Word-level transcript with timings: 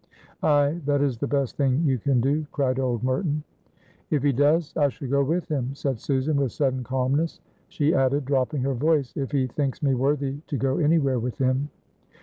"Ay, 0.41 0.81
that 0.87 0.99
is 0.99 1.19
the 1.19 1.27
best 1.27 1.57
thing 1.57 1.83
you 1.85 1.99
can 1.99 2.19
do," 2.19 2.43
cried 2.51 2.79
old 2.79 3.03
Merton. 3.03 3.43
"If 4.09 4.23
he 4.23 4.31
does, 4.31 4.75
I 4.75 4.89
shall 4.89 5.07
go 5.07 5.23
with 5.23 5.47
him," 5.47 5.75
said 5.75 5.99
Susan, 5.99 6.37
with 6.37 6.53
sudden 6.53 6.83
calmness. 6.83 7.39
She 7.67 7.93
added, 7.93 8.25
dropping 8.25 8.63
her 8.63 8.73
voice, 8.73 9.13
"If 9.15 9.29
he 9.29 9.45
thinks 9.45 9.83
me 9.83 9.93
worthy 9.93 10.39
to 10.47 10.57
go 10.57 10.77
anywhere 10.79 11.19
with 11.19 11.37
him." 11.37 11.69